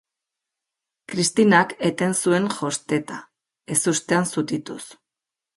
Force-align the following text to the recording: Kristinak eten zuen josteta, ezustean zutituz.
Kristinak 1.11 1.75
eten 1.91 2.17
zuen 2.21 2.49
josteta, 2.55 3.21
ezustean 3.77 4.29
zutituz. 4.35 4.83